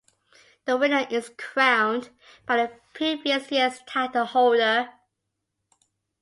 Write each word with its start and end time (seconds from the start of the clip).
The 0.65 0.77
winner 0.77 1.05
is 1.11 1.31
crowned 1.37 2.09
by 2.47 2.57
the 2.57 2.71
previous 2.95 3.51
year's 3.51 3.81
titleholder. 3.83 4.91